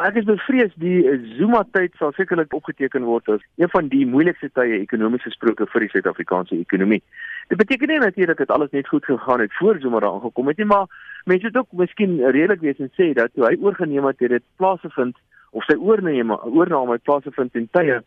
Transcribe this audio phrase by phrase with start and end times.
[0.00, 1.02] Ek is bevrees die
[1.36, 5.84] Zuma tyd sal sekerlik opgeteken word as een van die moeilikste tye ekonomies gesproke vir
[5.84, 7.02] die Suid-Afrikaanse ekonomie.
[7.50, 10.62] Dit beteken nie natuurlik dat alles net goed gegaan het voor Zuma daar aangekom het
[10.62, 10.86] nie, maar
[11.28, 14.46] mense het ook miskien redelik wees en sê dat toe hy oorgeneem het, het dit
[14.56, 15.18] plaasgevind
[15.50, 18.00] of sy oorneem oorname het plaasgevind in tye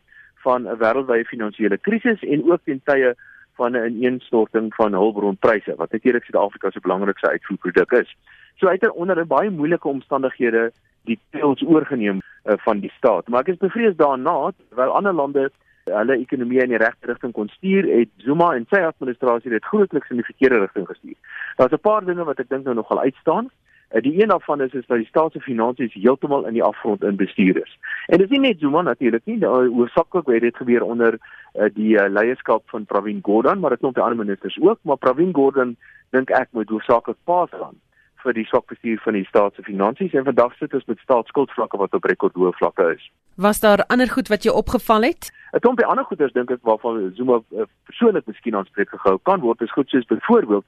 [0.47, 3.13] van 'n wêreldwye finansiële krisis en ook in tye
[3.59, 8.15] van 'n ineenstorting van hulpbronpryse wat natuurlik Suid-Afrika se belangrikste uitvoerproduk is.
[8.55, 10.71] So uit onder baie moeilike omstandighede
[11.05, 13.27] die teels oorgeneem uh, van die staat.
[13.27, 15.49] Maar ek is bevrees daarna terwyl ander lande
[15.85, 20.09] hulle ekonomie in die regte rigting kon stuur, het Zuma en sy administrasie dit grootliks
[20.09, 21.17] in die verkeerde rigting gestuur.
[21.57, 23.49] Daar's 'n paar dinge wat ek dink nou nogal uitstaan.
[23.93, 27.03] Uh, die een daarvan is is dat die staat se finansies heeltemal in die afgrond
[27.03, 27.77] in bestuur is.
[28.07, 31.93] En dit is nie net Zuma natuurlik nie, hoofsaaklik het dit gebeur onder uh, die
[31.93, 35.75] uh, leierskap van Pravin Gordhan, maar dit kom by ander ministers ook, maar Pravin Gordhan
[36.09, 37.77] dink ek moet hoofsaaklik pas gaan
[38.25, 41.77] vir die swak bestuur van die staat se finansies en vandag sit ons met staatsskuldvlakke
[41.81, 43.03] wat op rekordhoë vlakke is.
[43.47, 45.31] Was daar ander goed wat jou opgeval het?
[45.53, 49.61] 'n Klompie ander goeders dink ek waarvan Zuma uh, persoonlik miskien aanspreek gehou kan word
[49.61, 50.65] is goed soos byvoorbeeld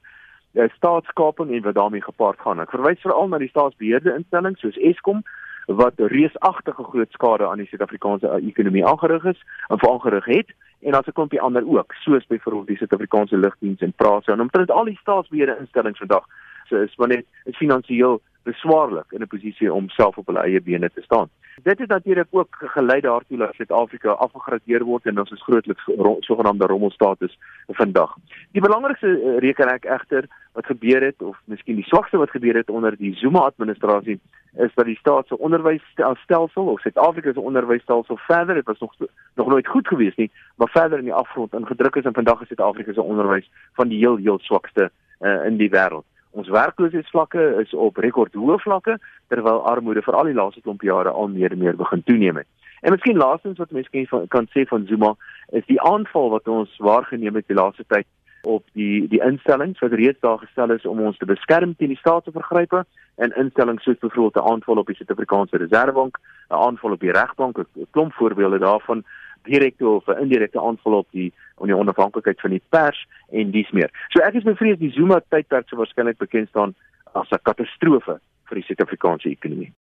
[0.54, 2.60] uh, staatskaping en wat daarmee gepaard gaan.
[2.60, 5.22] Ek verwys veral na die staatsbeheerde instellings soos Eskom
[5.68, 11.06] wat reusagtige groot skade aan die Suid-Afrikaanse ekonomie aangerig is en verangerig het en daar's
[11.06, 14.98] 'n klompie ander ook soos byvoorbeeld die Suid-Afrikaanse lugdiens en Prasa en omtrent al die
[15.00, 16.24] staatsbeheerde instellings vandag
[16.72, 20.90] is want dit is finansiëel beswaarlik in 'n posisie om self op hulle eie bene
[20.94, 21.28] te staan.
[21.62, 26.16] Dit het natuurlik ook gelei daartoe dat Suid-Afrika afgegradeer word en ons is grootliks ro
[26.20, 28.14] sogenaamde rommelstatus vandag.
[28.52, 32.54] Die belangrikste uh, reken ek egter wat gebeur het of miskien die swakste wat gebeur
[32.54, 34.20] het onder die Zuma administrasie
[34.56, 38.94] is dat die staat se onderwysstelsel of Suid-Afrika se onderwysstelsel verder dit was nog
[39.34, 42.46] nog nooit goed gewees nie, maar verder in die afgrond ingedruk is en vandag is
[42.46, 46.06] Suid-Afrika se onderwys van die heel heel swakste uh, in die wêreld.
[46.30, 48.98] Ons werkloosheidsvlakke is op rekordhoë vlakke
[49.28, 52.46] terwyl armoede vir al die laaste klomp jare al meer en meer begin toeneem het.
[52.80, 55.14] En miskien laastens wat mense kan, kan sê van Zuma
[55.52, 58.06] is die aanval wat ons waargeneem het die laaste tyd
[58.42, 61.98] op die die instellings wat reeds daar gestel is om ons te beskerm teen die
[61.98, 62.84] staatsvergrype
[63.16, 66.18] en instellings soos byvoorbeeld 'n aanval op die Suid-Afrikaanse Reserwebank,
[66.50, 69.04] 'n aanval op die regbank, 'n klomp voorbeelde daarvan
[69.42, 73.70] direkte of 'n indirekte aanval op die op die onafhanklikheid van die pers en dies
[73.70, 73.90] meer.
[74.08, 76.74] So ek is bevrees die Zuma tydperk sou waarskynlik bekend staan
[77.12, 79.72] as 'n katastrofe vir die Suid-Afrikaanse ekonomie.